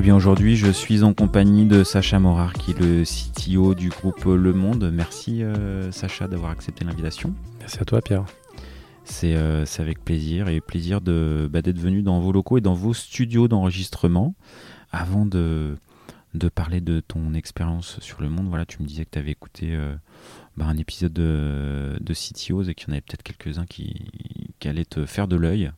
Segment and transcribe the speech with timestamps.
[0.00, 3.90] Eh bien aujourd'hui, je suis en compagnie de Sacha Morard, qui est le CTO du
[3.90, 4.90] groupe Le Monde.
[4.90, 7.34] Merci euh, Sacha d'avoir accepté l'invitation.
[7.58, 8.24] Merci à toi Pierre.
[9.24, 12.94] Euh, c'est avec plaisir et plaisir bah, d'être venu dans vos locaux et dans vos
[12.94, 14.34] studios d'enregistrement.
[14.90, 15.76] Avant de,
[16.32, 19.32] de parler de ton expérience sur le monde, voilà, tu me disais que tu avais
[19.32, 19.94] écouté euh,
[20.56, 24.06] bah, un épisode de, de CTOs et qu'il y en avait peut-être quelques-uns qui,
[24.60, 25.70] qui allaient te faire de l'œil.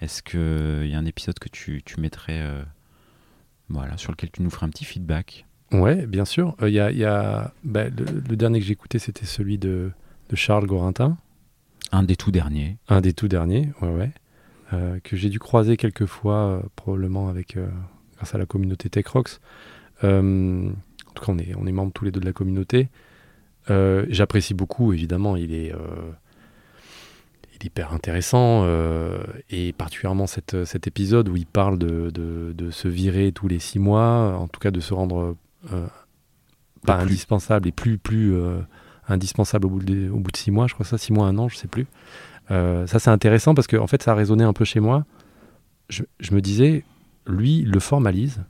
[0.00, 2.40] Est-ce qu'il y a un épisode que tu, tu mettrais
[3.68, 5.46] voilà, sur lequel tu nous feras un petit feedback.
[5.72, 6.54] Ouais, bien sûr.
[6.60, 9.90] Il euh, y a, bah, le, dernier que j'ai écouté, c'était celui de,
[10.28, 11.16] de, Charles Gorintin.
[11.92, 12.76] Un des tout derniers.
[12.88, 14.10] Un des tout derniers, ouais, ouais.
[14.72, 17.56] Euh, que j'ai dû croiser quelques fois, euh, probablement avec,
[18.16, 19.40] grâce à la communauté TechRox.
[20.02, 20.72] en
[21.14, 22.88] tout cas, on est, on est membres tous les deux de la communauté.
[23.68, 25.36] J'apprécie beaucoup, évidemment.
[25.36, 25.72] Il est
[27.66, 29.18] hyper intéressant, euh,
[29.50, 33.78] et particulièrement cette, cet épisode où il parle de, de, se virer tous les six
[33.78, 35.36] mois, en tout cas de se rendre
[35.72, 35.86] euh,
[36.84, 38.60] pas indispensable et plus, plus euh,
[39.08, 41.38] indispensable au bout, de, au bout de six mois, je crois ça, six mois, un
[41.38, 41.86] an, je sais plus.
[42.48, 45.04] ça c'est intéressant parce que en fait ça a résonné un peu chez moi.
[45.88, 46.84] Je, je me disais,
[47.26, 48.42] lui, il le formalise,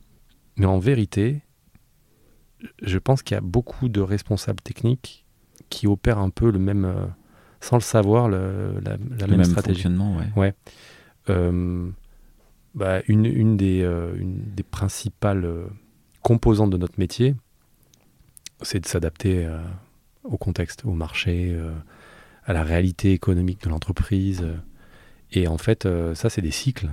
[0.56, 1.42] mais en vérité,
[2.83, 5.27] je pense qu'il y a beaucoup de responsables techniques
[5.69, 7.12] qui opèrent un peu le même
[7.61, 9.89] sans le savoir, le, la, même, stratégie.
[10.37, 10.55] ouais.
[11.29, 11.89] Euh,
[12.75, 15.67] bah, une, une, des, euh, une, des, principales euh,
[16.23, 17.34] composantes de notre métier,
[18.62, 19.49] c'est de s'adapter
[20.25, 21.55] au contexte, au marché,
[22.45, 24.47] à la réalité économique de l'entreprise.
[25.31, 26.89] Et en fait, ça, c'est des cycles.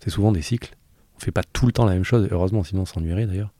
[0.00, 0.76] C'est souvent des cycles.
[1.14, 3.52] On ne fait pas tout le temps la même chose, heureusement, sinon on s'ennuierait d'ailleurs.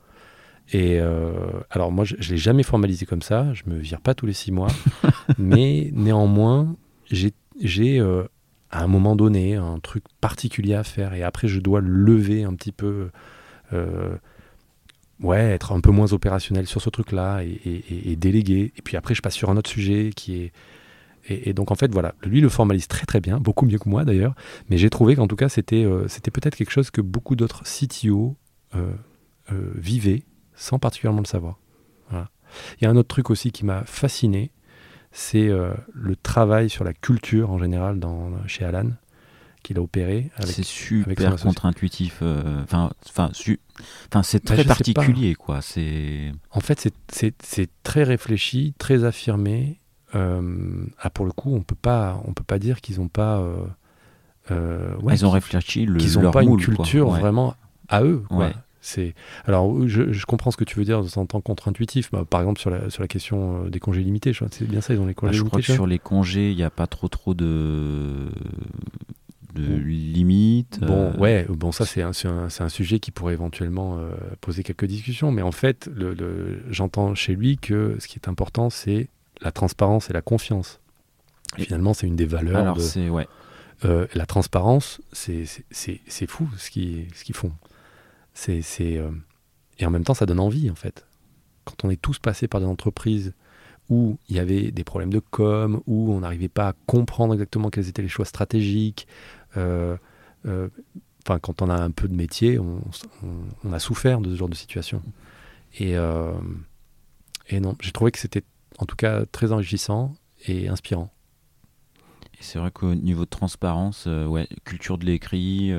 [0.70, 1.32] Et euh,
[1.70, 4.32] alors moi, je ne l'ai jamais formalisé comme ça, je me vire pas tous les
[4.32, 4.70] six mois,
[5.38, 6.76] mais néanmoins,
[7.10, 7.34] j'ai
[8.00, 8.24] euh,
[8.70, 11.14] à un moment donné un truc particulier à faire.
[11.14, 13.10] Et après je dois lever un petit peu,
[13.72, 14.16] euh,
[15.20, 18.72] ouais, être un peu moins opérationnel sur ce truc-là et, déléguer.
[18.76, 20.52] Et puis après, je passe sur un autre sujet qui est...
[21.28, 24.04] Et, donc en fait, voilà, lui le formalise très très bien, beaucoup mieux que moi
[24.04, 24.34] d'ailleurs,
[24.70, 28.36] mais j'ai trouvé qu'en tout cas, c'était c'était peut-être quelque chose que beaucoup d'autres CTO
[29.76, 30.24] vivaient
[30.62, 31.58] sans particulièrement le savoir.
[32.78, 34.50] Il y a un autre truc aussi qui m'a fasciné,
[35.10, 38.90] c'est euh, le travail sur la culture en général dans, chez Alan
[39.62, 40.30] qu'il a opéré.
[40.40, 42.18] C'est super contre-intuitif.
[42.20, 42.90] Euh, enfin,
[43.32, 43.58] c'est
[44.44, 45.62] bah, très particulier, quoi.
[45.62, 46.32] C'est.
[46.50, 49.80] En fait, c'est très réfléchi, très affirmé.
[50.14, 53.42] Euh, ah, pour le coup, on peut pas, on peut pas dire qu'ils n'ont pas.
[54.50, 55.98] ils ont réfléchi le.
[55.98, 57.54] Qu'ils n'ont pas une culture vraiment
[57.88, 58.22] à eux.
[58.28, 58.52] Quoi.
[58.84, 59.14] C'est
[59.46, 62.10] alors je, comprends ce que tu veux dire en tant contre-intuitif.
[62.10, 64.92] Bah, par exemple sur la sur la question euh, des congés limités, c'est bien ça
[64.92, 66.88] ils ont les congés bah, je crois que sur les congés il n'y a pas
[66.88, 68.28] trop trop de
[69.54, 70.80] de limites.
[70.80, 71.16] Bon, euh.
[71.18, 74.10] ouais, bon, ça, c'est un, un, un, sujet qui pourrait éventuellement euh,
[74.40, 75.30] poser quelques discussions.
[75.30, 79.08] Mais en fait, le, j'entends chez lui que ce qui est important, c'est
[79.42, 80.80] la transparence et la confiance.
[81.58, 82.56] finalement, c'est une des valeurs.
[82.56, 83.28] Alors, c'est, ouais.
[83.82, 85.44] la transparence, c'est,
[86.26, 87.52] fou ce qu'ils, ce qu'ils font.
[88.34, 88.62] C'est,
[88.98, 89.10] euh,
[89.78, 91.06] Et en même temps, ça donne envie, en fait.
[91.64, 93.34] Quand on est tous passés par des entreprises
[93.88, 97.70] où il y avait des problèmes de com, où on n'arrivait pas à comprendre exactement
[97.70, 99.06] quels étaient les choix stratégiques,
[99.56, 99.96] euh,
[100.46, 100.68] euh,
[101.24, 105.02] quand on a un peu de métier, on, a souffert de ce genre de situation.
[105.78, 105.92] Et,
[107.48, 108.42] et non, j'ai trouvé que c'était
[108.78, 110.14] en tout cas très enrichissant
[110.46, 111.12] et inspirant.
[112.34, 115.72] Et c'est vrai qu'au niveau de transparence, ouais, culture de l'écrit,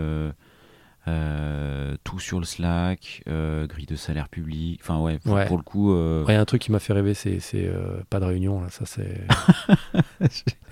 [2.14, 4.80] tout sur le Slack, euh, grille de salaire public.
[4.84, 5.94] Enfin, ouais, pour, le coup.
[5.94, 6.26] Euh...
[6.28, 8.62] un truc qui m'a fait rêver, c'est euh, pas de réunion.
[8.62, 8.70] Là.
[8.70, 9.26] Ça, c'est.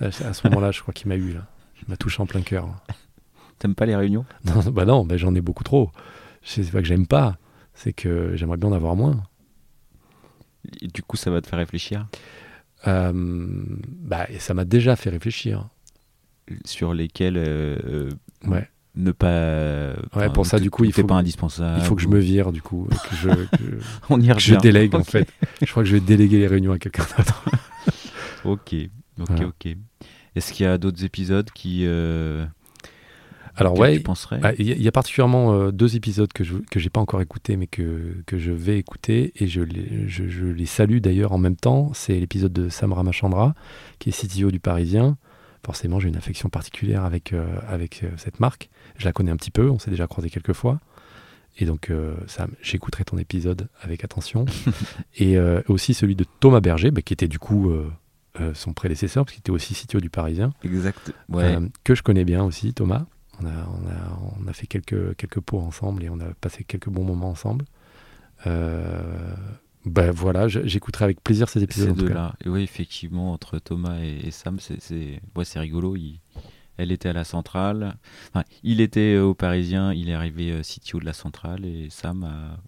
[0.00, 1.32] à ce moment-là, je crois qu'il m'a eu.
[1.32, 1.48] Là.
[1.82, 2.68] Il m'a touché en plein cœur.
[3.58, 4.24] T'aimes pas les réunions?
[4.44, 5.90] Non, Bah non, bah j'en ai beaucoup trop.
[6.42, 7.38] C'est pas que j'aime pas,
[7.74, 9.24] c'est que j'aimerais bien en avoir moins.
[10.80, 12.06] Et du coup, ça va te faire réfléchir?
[12.84, 15.68] Bah, Ça m'a déjà fait réfléchir.
[16.64, 17.38] Sur lesquels.
[18.46, 19.94] ouais ne pas.
[20.14, 21.78] Ouais, pour ça, du coup, il faut pas indispensable.
[21.78, 23.28] Il faut que je me vire, du coup, que je,
[24.10, 25.28] On y je délègue en fait.
[25.60, 27.44] Je crois que je vais déléguer les réunions à quelqu'un d'autre.
[28.44, 28.74] ok,
[29.20, 29.76] ok, ok.
[30.34, 32.44] Est-ce qu'il y a d'autres épisodes qui euh,
[33.54, 34.02] alors ouais,
[34.40, 37.58] bah, il y, a particulièrement euh, deux épisodes que je que j'ai pas encore écoutés,
[37.58, 41.38] mais que, que je vais écouter et je les, je, je les salue d'ailleurs en
[41.38, 41.90] même temps.
[41.92, 43.54] C'est l'épisode de Sam Ramachandra,
[43.98, 45.18] qui est CTO du Parisien.
[45.64, 48.68] Forcément, j'ai une affection particulière avec, euh, avec cette marque.
[48.96, 50.80] Je la connais un petit peu, on s'est déjà croisé quelques fois.
[51.58, 52.14] Et donc, euh,
[52.62, 54.46] j'écouterai ton épisode avec attention.
[55.16, 57.90] et euh, aussi celui de Thomas Berger, bah, qui était du coup euh,
[58.54, 60.52] son prédécesseur, parce qu'il était aussi CTO du Parisien.
[60.64, 61.12] Exact.
[61.84, 63.04] que je connais bien aussi, Thomas.
[63.40, 66.64] On a, on a, on a fait quelques, quelques pots ensemble et on a passé
[66.64, 67.64] quelques bons moments ensemble.
[69.84, 71.96] Ben voilà, j'écouterai avec plaisir ces épisodes.
[71.96, 72.34] Ces deux-là.
[72.46, 75.96] Oui, effectivement, entre Thomas et, Sam, c'est ouais, rigolo.
[76.76, 77.96] elle était à la centrale.
[78.62, 82.58] il était au Parisien, il est arrivé CTO de la centrale et Sam a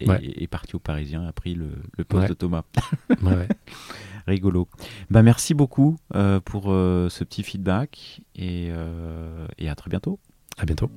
[0.00, 1.70] est, parti au Parisien, a pris le,
[2.04, 2.62] poste de Thomas.
[4.26, 4.68] Rigolo.
[5.10, 10.18] Bah, merci beaucoup euh, pour euh, ce petit feedback et, euh, et à très bientôt.
[10.56, 10.90] À bientôt.